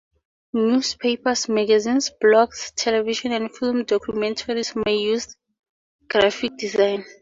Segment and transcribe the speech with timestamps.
[0.53, 5.35] Newspapers, magazines, blogs, television and film documentaries may use
[6.09, 7.05] graphic design.